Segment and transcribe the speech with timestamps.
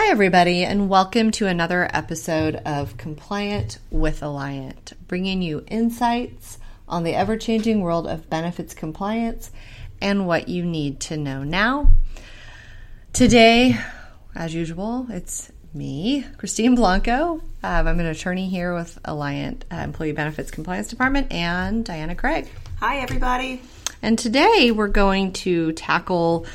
[0.00, 7.02] Hi, everybody, and welcome to another episode of Compliant with Alliant, bringing you insights on
[7.02, 9.50] the ever changing world of benefits compliance
[10.00, 11.90] and what you need to know now.
[13.12, 13.76] Today,
[14.36, 17.42] as usual, it's me, Christine Blanco.
[17.64, 22.48] Um, I'm an attorney here with Alliant uh, Employee Benefits Compliance Department, and Diana Craig.
[22.78, 23.62] Hi, everybody.
[24.00, 26.46] And today we're going to tackle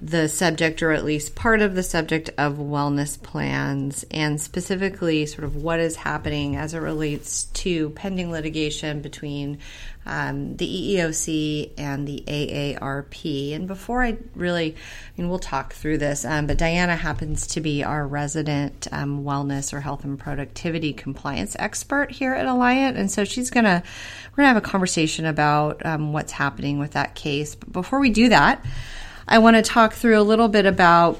[0.00, 5.44] the subject, or at least part of the subject, of wellness plans, and specifically sort
[5.44, 9.58] of what is happening as it relates to pending litigation between
[10.04, 13.54] um, the EEOC and the AARP.
[13.54, 17.60] And before I really, I mean, we'll talk through this, um, but Diana happens to
[17.60, 23.10] be our resident um, wellness or health and productivity compliance expert here at Alliant, and
[23.10, 23.82] so she's gonna
[24.32, 27.54] we're gonna have a conversation about um, what's happening with that case.
[27.54, 28.64] But before we do that.
[29.32, 31.18] I want to talk through a little bit about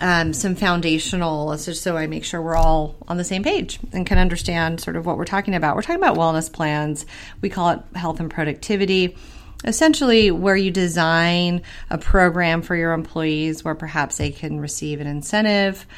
[0.00, 4.18] um, some foundational, so I make sure we're all on the same page and can
[4.18, 5.74] understand sort of what we're talking about.
[5.74, 7.04] We're talking about wellness plans.
[7.40, 9.16] We call it health and productivity.
[9.64, 15.08] Essentially, where you design a program for your employees where perhaps they can receive an
[15.08, 15.88] incentive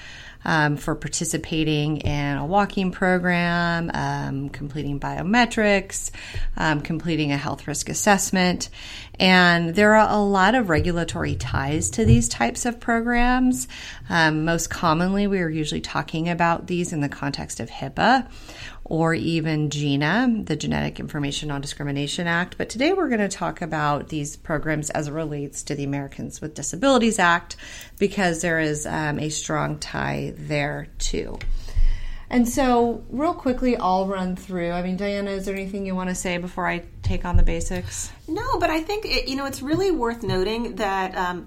[0.46, 6.10] um, for participating in a walking program, um, completing biometrics,
[6.56, 8.70] um, completing a health risk assessment.
[9.18, 13.66] And there are a lot of regulatory ties to these types of programs.
[14.08, 18.28] Um, most commonly, we are usually talking about these in the context of HIPAA
[18.88, 22.56] or even GINA, the Genetic Information Non Discrimination Act.
[22.56, 26.40] But today we're going to talk about these programs as it relates to the Americans
[26.40, 27.56] with Disabilities Act
[27.98, 31.38] because there is um, a strong tie there too.
[32.30, 34.70] And so, real quickly, I'll run through.
[34.70, 37.44] I mean, Diana, is there anything you want to say before I take on the
[37.44, 38.10] basics?
[38.26, 41.46] No, but I think it, you know it's really worth noting that um,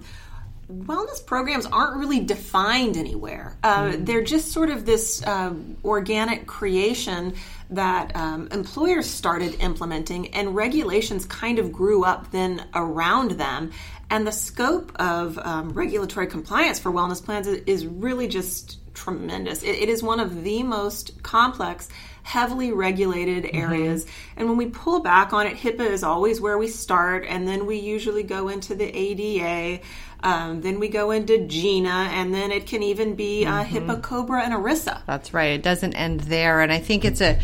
[0.70, 3.56] wellness programs aren't really defined anywhere.
[3.62, 5.54] Uh, mm They're just sort of this uh,
[5.84, 7.34] organic creation
[7.70, 13.70] that um, employers started implementing, and regulations kind of grew up then around them.
[14.10, 19.62] And the scope of um, regulatory compliance for wellness plans is, is really just tremendous.
[19.62, 21.88] It, it is one of the most complex
[22.22, 23.56] heavily regulated mm-hmm.
[23.56, 24.04] areas.
[24.04, 24.40] Mm-hmm.
[24.40, 27.66] And when we pull back on it, HIPAA is always where we start, and then
[27.66, 29.82] we usually go into the ADA.
[30.22, 33.90] Um, then we go into GINA, and then it can even be uh, mm-hmm.
[33.90, 35.02] HIPAA, COBRA, and ERISA.
[35.06, 35.52] That's right.
[35.52, 37.38] It doesn't end there, and I think it's a.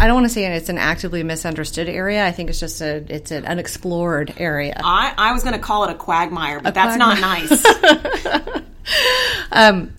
[0.00, 2.26] I don't want to say it's an actively misunderstood area.
[2.26, 4.80] I think it's just a it's an unexplored area.
[4.82, 7.20] I, I was going to call it a quagmire, but a that's quagmire.
[7.20, 8.62] not nice.
[9.52, 9.92] um,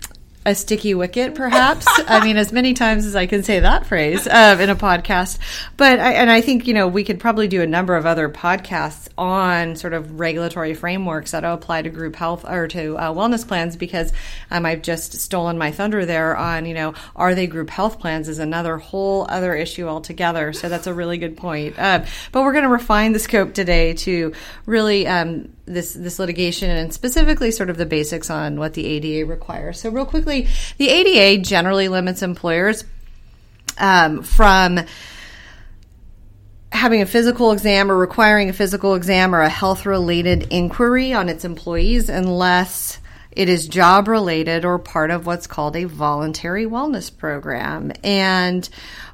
[0.46, 1.86] a sticky wicket, perhaps.
[2.06, 5.38] I mean, as many times as I can say that phrase uh, in a podcast.
[5.76, 8.28] But I, and I think you know we could probably do a number of other
[8.28, 13.46] podcasts on sort of regulatory frameworks that apply to group health or to uh, wellness
[13.46, 14.12] plans because
[14.50, 18.28] um, I've just stolen my thunder there on you know are they group health plans
[18.28, 20.52] is another whole other issue altogether.
[20.52, 21.76] So that's a really good point.
[21.76, 24.32] Uh, but we're going to refine the scope today to
[24.64, 29.26] really um, this this litigation and specifically sort of the basics on what the ADA
[29.26, 29.80] requires.
[29.80, 32.84] So real quickly, the ADA generally limits employers
[33.78, 34.80] um, from
[36.72, 41.28] having a physical exam or requiring a physical exam or a health related inquiry on
[41.28, 42.98] its employees unless
[43.36, 47.92] it is job related or part of what's called a voluntary wellness program.
[48.02, 48.66] And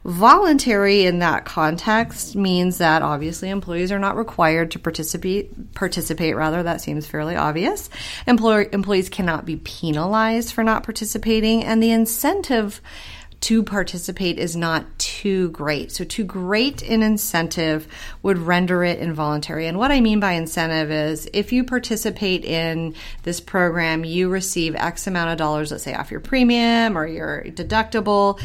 [0.04, 6.62] voluntary in that context means that obviously employees are not required to participate participate rather
[6.62, 7.90] that seems fairly obvious.
[8.26, 12.80] Employer, employees cannot be penalized for not participating and the incentive
[13.42, 15.92] to participate is not too great.
[15.92, 17.86] So, too great an incentive
[18.22, 19.66] would render it involuntary.
[19.66, 22.94] And what I mean by incentive is if you participate in
[23.24, 27.42] this program, you receive X amount of dollars, let's say off your premium or your
[27.44, 28.40] deductible.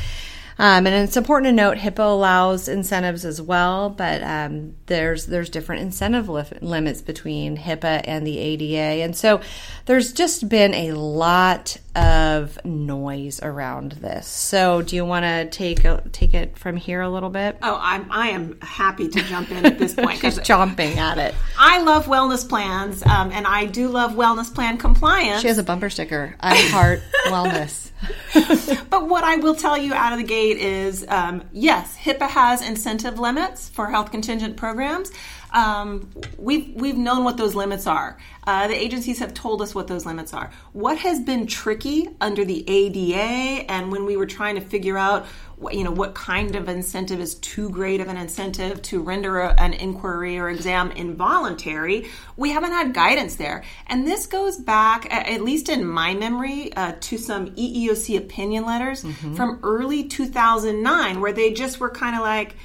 [0.59, 5.50] Um, and it's important to note HIPAA allows incentives as well, but um, there's there's
[5.50, 9.41] different incentive li- limits between HIPAA and the ADA, and so
[9.85, 14.27] there's just been a lot of noise around this.
[14.27, 17.57] So, do you want to take a, take it from here a little bit?
[17.62, 21.36] Oh, I'm I am happy to jump in at this point because chomping at it.
[21.60, 25.42] I love wellness plans, um, and I do love wellness plan compliance.
[25.42, 26.36] She has a bumper sticker.
[26.39, 27.92] I heart wellness.
[28.89, 32.66] but what I will tell you out of the gate is um, yes, HIPAA has
[32.66, 35.12] incentive limits for health contingent programs.
[35.52, 38.18] Um, we've we've known what those limits are.
[38.46, 40.52] Uh, the agencies have told us what those limits are.
[40.74, 45.26] What has been tricky under the ADA, and when we were trying to figure out
[45.71, 49.59] you know what kind of incentive is too great of an incentive to render a,
[49.59, 55.42] an inquiry or exam involuntary we haven't had guidance there and this goes back at
[55.42, 59.36] least in my memory uh, to some eeoc opinion letters mm-hmm.
[59.36, 62.56] from early 2009 where they just were kind of like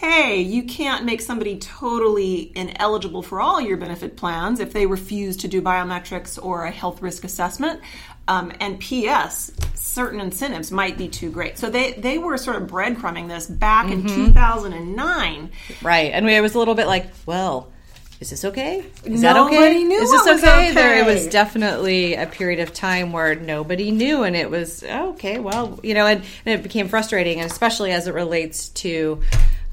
[0.00, 5.38] hey, you can't make somebody totally ineligible for all your benefit plans if they refuse
[5.38, 7.80] to do biometrics or a health risk assessment.
[8.28, 9.52] Um, and P.S.
[9.74, 11.58] certain incentives might be too great.
[11.58, 14.08] So they they were sort of breadcrumbing this back mm-hmm.
[14.08, 15.50] in 2009.
[15.82, 17.72] Right, and we, it was a little bit like, well.
[18.18, 18.78] Is this okay?
[19.04, 19.84] Is nobody that okay?
[19.84, 20.36] Knew Is this okay?
[20.36, 20.72] okay?
[20.72, 25.38] There, it was definitely a period of time where nobody knew, and it was okay.
[25.38, 29.20] Well, you know, and, and it became frustrating, and especially as it relates to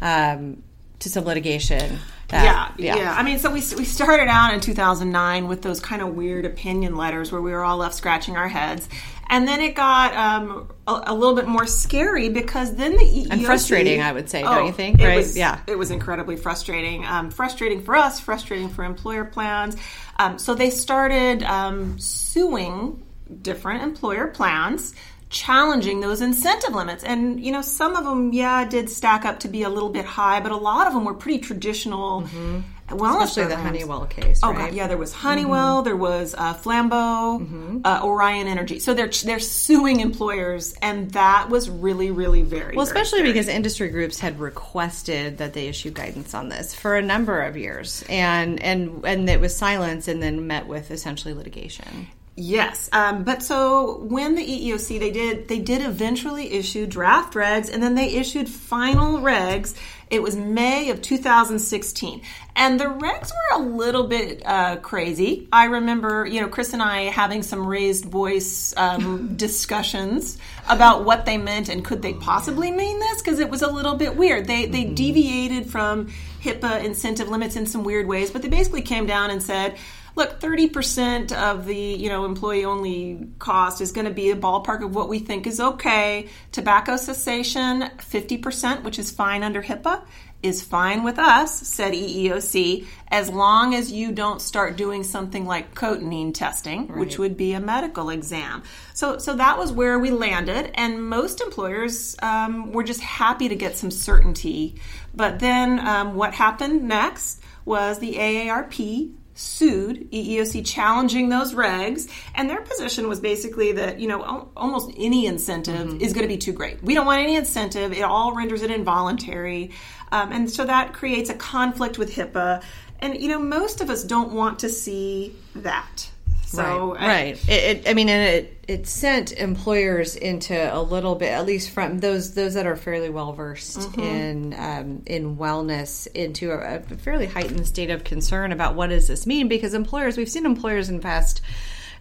[0.01, 0.61] um,
[1.00, 2.00] to some litigation
[2.31, 6.02] yeah, yeah, yeah, I mean, so we, we started out in 2009 with those kind
[6.02, 8.88] of weird opinion letters where we were all left scratching our heads.
[9.30, 13.28] And then it got um, a, a, little bit more scary because then the EEOC,
[13.31, 15.00] and frustrating, I would say, oh, don't you think?
[15.00, 15.18] Right?
[15.18, 17.06] Was, yeah, it was incredibly frustrating.
[17.06, 19.78] Um, frustrating for us, frustrating for employer plans.
[20.20, 23.02] Um, so they started um, suing
[23.42, 24.94] different employer plans
[25.33, 27.03] challenging those incentive limits.
[27.03, 30.06] And, you know, some of them, yeah, did stack up to be a little bit
[30.06, 32.21] high, but a lot of them were pretty traditional.
[32.21, 32.62] Mm-hmm.
[32.89, 33.50] Wellness Especially programs.
[33.50, 34.39] the Honeywell case.
[34.44, 34.57] Oh, right?
[34.65, 35.85] God, yeah, there was Honeywell, mm-hmm.
[35.85, 37.80] there was uh, Flambeau, mm-hmm.
[37.83, 38.77] uh, Orion Energy.
[38.77, 43.47] So they're they're suing employers, and that was really, really very well, especially very because
[43.47, 48.03] industry groups had requested that they issue guidance on this for a number of years,
[48.09, 52.07] and and and it was silence, and then met with essentially litigation.
[52.35, 57.71] Yes, um, but so when the EEOC they did they did eventually issue draft regs
[57.71, 59.75] and then they issued final regs.
[60.09, 62.21] It was May of 2016,
[62.56, 65.47] and the regs were a little bit uh, crazy.
[65.51, 70.38] I remember, you know, Chris and I having some raised voice um, discussions
[70.69, 73.95] about what they meant and could they possibly mean this because it was a little
[73.95, 74.47] bit weird.
[74.47, 74.95] They they mm-hmm.
[74.95, 76.07] deviated from
[76.41, 79.77] HIPAA incentive limits in some weird ways, but they basically came down and said
[80.15, 84.83] look, 30% of the, you know, employee only cost is going to be a ballpark
[84.83, 86.30] of what we think is okay.
[86.51, 90.04] Tobacco cessation, 50%, which is fine under HIPAA,
[90.44, 95.74] is fine with us, said EEOC, as long as you don't start doing something like
[95.74, 97.00] cotinine testing, right.
[97.00, 98.62] which would be a medical exam.
[98.94, 103.56] So, so that was where we landed, and most employers um, were just happy to
[103.56, 104.75] get some certainty.
[105.15, 112.50] But then, um, what happened next was the AARP sued EEOC challenging those regs and
[112.50, 116.01] their position was basically that you know almost any incentive mm-hmm.
[116.01, 116.83] is going to be too great.
[116.83, 117.94] We don't want any incentive.
[117.94, 119.71] It all renders it involuntary.
[120.12, 122.63] Um, and so that creates a conflict with HIPAA.
[123.00, 126.09] And you know most of us don't want to see that
[126.55, 127.50] so right, I, right.
[127.50, 131.71] It, it, I mean, and it it sent employers into a little bit, at least
[131.71, 134.00] from those those that are fairly well versed mm-hmm.
[134.00, 139.07] in um, in wellness, into a, a fairly heightened state of concern about what does
[139.07, 139.47] this mean?
[139.47, 141.41] Because employers, we've seen employers in past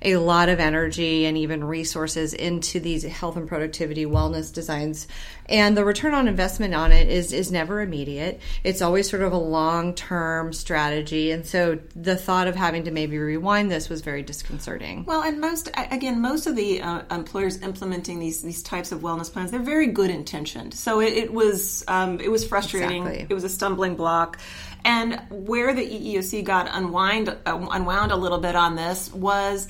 [0.04, 5.06] a lot of energy and even resources into these health and productivity wellness designs.
[5.46, 8.40] And the return on investment on it is is never immediate.
[8.64, 11.31] It's always sort of a long-term strategy.
[11.31, 15.04] And so the thought of having to maybe rewind this was very disconcerting.
[15.04, 19.32] Well and most again most of the uh, employers implementing these these types of wellness
[19.32, 20.75] plans they're very good intentioned.
[20.75, 23.02] So it, it was um, it was frustrating.
[23.02, 23.26] Exactly.
[23.28, 24.38] it was a stumbling block.
[24.84, 29.69] And where the EEOC got unwind uh, unwound a little bit on this was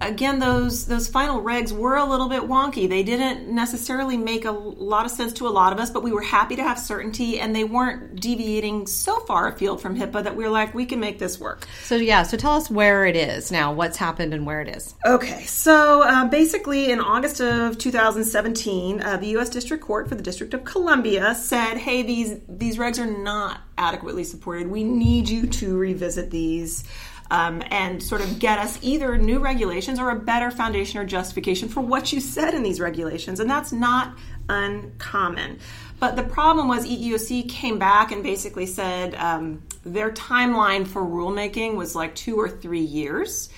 [0.00, 2.88] again those those final regs were a little bit wonky.
[2.88, 6.12] They didn't necessarily make a lot of sense to a lot of us but we
[6.12, 10.36] were happy to have certainty and they weren't deviating so far afield from hipaa that
[10.36, 11.66] we are like we can make this work.
[11.84, 14.94] So yeah so tell us where it is now what's happened and where it is.
[15.06, 20.22] Okay so uh, basically in august of 2017 uh, the u.s district court for the
[20.22, 24.68] district of columbia said hey these these regs are not adequately supported.
[24.68, 26.84] We need you to revisit these
[27.32, 31.66] um, and sort of get us either new regulations or a better foundation or justification
[31.66, 33.40] for what you said in these regulations.
[33.40, 34.14] And that's not
[34.50, 35.58] uncommon.
[35.98, 41.74] But the problem was EEOC came back and basically said um, their timeline for rulemaking
[41.74, 43.48] was like two or three years.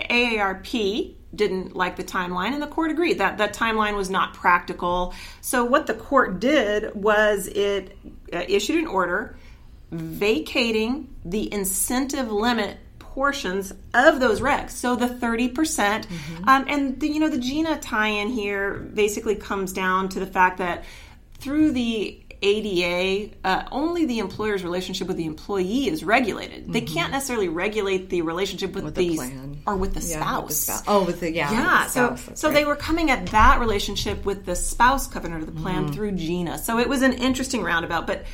[0.00, 5.14] AARP didn't like the timeline, and the court agreed that that timeline was not practical.
[5.40, 7.96] So, what the court did was it
[8.32, 9.36] uh, issued an order
[9.92, 12.78] vacating the incentive limit
[13.20, 14.70] portions of those regs.
[14.70, 15.54] So the 30%.
[15.54, 18.72] percent mm hmm um, and the, you know, the GINA tie in here
[19.02, 20.84] basically comes down to the fact that
[21.38, 26.72] through the ADA, uh, only the employer's relationship with the employee is regulated.
[26.72, 28.86] They can't necessarily regulate the relationship with, Mm-hmm.
[28.86, 29.62] With the the, plan.
[29.66, 30.42] or with the Yeah, spouse.
[30.42, 30.84] with the spouse.
[30.88, 31.52] Oh, with the yeah.
[31.52, 32.54] Yeah, the so spouse, so right.
[32.54, 35.92] they were coming at that relationship with the spouse covenant of the plan Mm-hmm.
[35.92, 36.56] through Gina.
[36.58, 38.24] So it was an interesting roundabout, but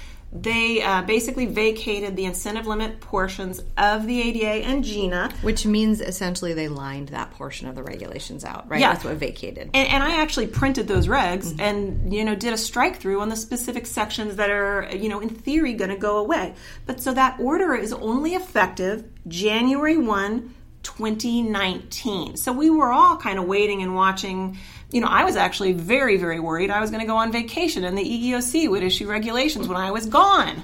[0.43, 5.31] they uh, basically vacated the incentive limit portions of the ADA and Gina.
[5.43, 8.81] Which means essentially they lined that portion of the regulations out, right?
[8.81, 8.93] Yeah.
[8.93, 9.71] That's what vacated.
[9.75, 11.61] And, and I actually printed those regs Mm-hmm.
[11.61, 15.21] and you know did a strike through on the specific sections that are you know
[15.21, 16.55] in theory going to go away.
[16.87, 20.55] But so that order is only effective January 1,
[20.87, 22.37] 2019.
[22.37, 24.57] So we were all kind of waiting and watching.
[24.93, 27.85] You know, I was actually very, very worried I was going to go on vacation
[27.85, 30.63] and the EEOC would issue regulations when I was gone.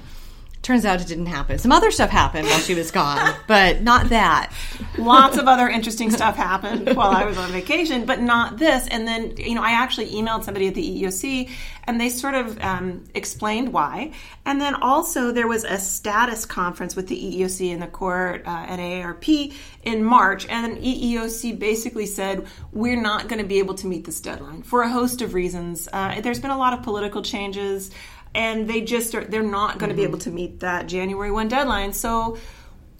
[0.63, 1.57] Turns out it didn't happen.
[1.59, 4.53] Some other stuff happened while she was gone, but not that.
[4.97, 8.87] Lots of other interesting stuff happened while I was on vacation, but not this.
[8.87, 11.49] And then, you know, I actually emailed somebody at the EEOC
[11.83, 14.13] and they sort of um, explained why.
[14.45, 18.65] And then also there was a status conference with the EEOC and the court uh,
[18.69, 19.53] at AARP
[19.83, 20.47] in March.
[20.47, 24.83] And EEOC basically said, we're not going to be able to meet this deadline for
[24.83, 25.89] a host of reasons.
[25.91, 27.91] Uh, there's been a lot of political changes.
[28.35, 30.09] And they just are, they're not going to be mm-hmm.
[30.09, 31.93] able to meet that January 1 deadline.
[31.93, 32.37] So,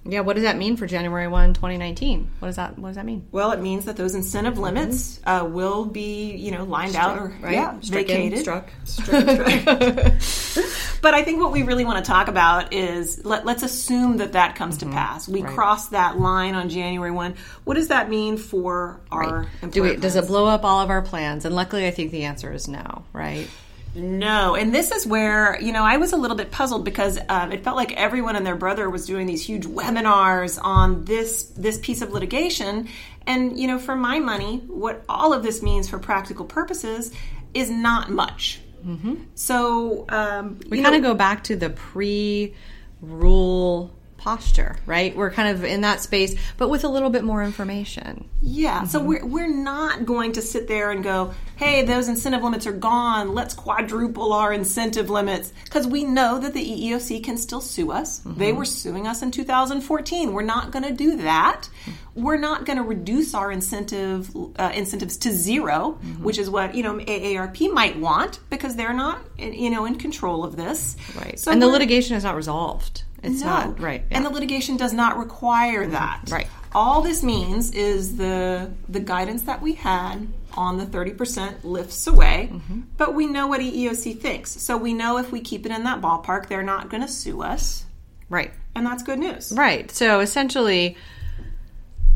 [0.06, 2.30] Yeah, what does that mean for January 1, 2019?
[2.40, 3.28] What does that what does that mean?
[3.32, 4.64] Well, it means that those incentive mm-hmm.
[4.64, 7.54] limits uh, will be, you know, lined out or right?
[7.54, 8.70] yeah, Stricken, vacated.
[8.84, 10.70] struck.
[11.04, 14.32] But I think what we really want to talk about is let, let's assume that
[14.32, 14.94] that comes to mm-hmm.
[14.94, 15.28] pass.
[15.28, 17.36] We cross that line on January one.
[17.66, 20.90] What does that mean for our Do employer we, does it blow up all of
[20.90, 21.44] our plans?
[21.44, 23.50] And luckily I think the answer is no, right?
[23.96, 27.52] No, and this is where you know I was a little bit puzzled because um,
[27.52, 31.78] it felt like everyone and their brother was doing these huge webinars on this this
[31.78, 32.90] piece of litigation,
[33.28, 37.14] and you know for my money, what all of this means for practical purposes
[37.54, 38.60] is not much.
[38.86, 39.16] Mm-hmm.
[39.36, 42.54] So um, We kind of go back to the pre-rule
[44.24, 45.14] posture, right?
[45.14, 48.30] We're kind of in that space, but with a little bit more information.
[48.42, 49.08] Yeah, so mm-hmm.
[49.08, 53.34] we're, we're not going to sit there and go, hey, those incentive limits are gone.
[53.34, 55.52] Let's quadruple our incentive limits.
[55.66, 58.22] Because we know that the EEOC can still sue us.
[58.22, 58.40] Mm-hmm.
[58.40, 60.32] They were suing us in 2014.
[60.32, 61.68] We're not going to do that.
[61.86, 62.24] Mm-hmm.
[62.24, 66.84] We're not going to reduce our incentive uh, incentives to 0 which is what you
[66.84, 70.96] know AARP might want because they're not you know in control of this.
[71.16, 71.40] Right.
[71.40, 73.04] So and the litigation is not resolved.
[73.24, 73.48] It's no.
[73.48, 74.02] not right.
[74.02, 74.06] yeah.
[74.06, 74.16] Mm-hmm.
[74.16, 76.24] And the litigation does not require that.
[76.30, 76.48] Right.
[76.76, 82.50] All this means is the the guidance that we had on the 30% lifts away,
[82.52, 82.82] Mm-hmm.
[82.98, 84.52] but we know what EEOC thinks.
[84.52, 87.42] So we know if we keep it in that ballpark, they're not going to sue
[87.42, 87.86] us,
[88.30, 88.52] right.
[88.76, 89.52] and that's good news.
[89.56, 89.90] Right.
[89.90, 90.96] So essentially,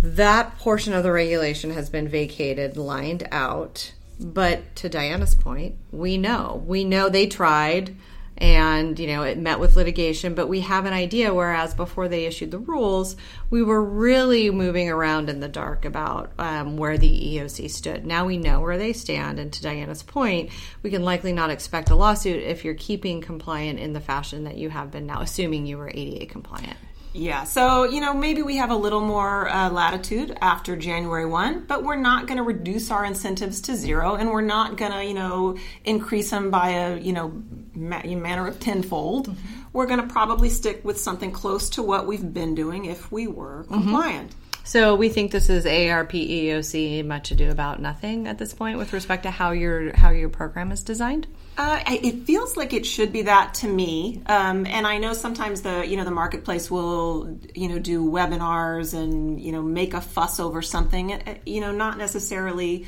[0.03, 3.93] that portion of the regulation has been vacated, lined out.
[4.19, 6.63] But to Diana's point, we know.
[6.65, 7.95] We know they tried
[8.37, 11.33] and, you know, it met with litigation, but we have an idea.
[11.33, 13.15] Whereas before they issued the rules,
[13.49, 18.05] we were really moving around in the dark about um, where the EOC stood.
[18.05, 19.39] Now we know where they stand.
[19.39, 20.51] And to Diana's point,
[20.83, 24.57] we can likely not expect a lawsuit if you're keeping compliant in the fashion that
[24.57, 26.77] you have been now, assuming you were ADA compliant.
[27.13, 31.63] Yeah, so you know maybe we have a little more uh, latitude after January one,
[31.67, 35.03] but we're not going to reduce our incentives to zero, and we're not going to
[35.03, 37.41] you know increase them by a you know
[37.73, 39.35] ma- manner of tenfold.
[39.73, 43.27] We're going to probably stick with something close to what we've been doing if we
[43.27, 44.33] were compliant.
[44.67, 48.91] So we think this is AARP EOC much ado about nothing at this point with
[48.91, 51.25] respect to how your how your program is designed.
[51.57, 55.61] Uh, it feels like it should be that to me, um, and I know sometimes
[55.61, 60.01] the you know the marketplace will you know do webinars and you know make a
[60.01, 62.87] fuss over something, uh, you know not necessarily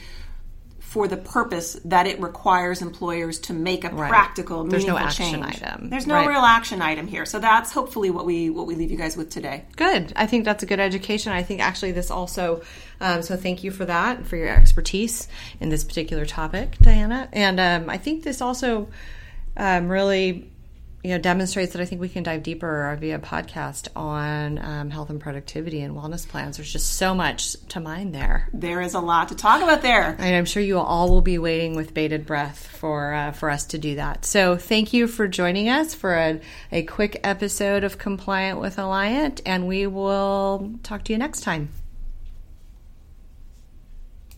[0.90, 5.44] for the purpose that it requires employers to make a practical, There's no meaningful action
[5.44, 5.62] change.
[5.62, 5.90] item.
[5.92, 6.28] There's no Right.
[6.28, 9.30] real action item here, so that's hopefully what we what we leave you guys with
[9.30, 9.66] today.
[9.76, 10.12] Good.
[10.16, 11.32] I think that's a good education.
[11.32, 12.64] I think actually this also.
[13.00, 15.28] Um, so thank you for that for your expertise
[15.60, 17.30] in this particular topic, Diana.
[17.34, 18.88] And um, I think this also
[19.58, 20.50] um, really
[21.04, 25.10] you know demonstrates that I think we can dive deeper via podcast on um, health
[25.10, 26.58] and productivity and wellness plans.
[26.58, 28.50] There's just so much to mine there.
[28.54, 30.16] There is a lot to talk about there.
[30.18, 33.66] And I'm sure you all will be waiting with bated breath for uh, for us
[33.68, 34.26] to do that.
[34.26, 36.42] So thank you for joining us for a,
[36.72, 41.70] a quick episode of Compliant with Alliant, and we will talk to you next time.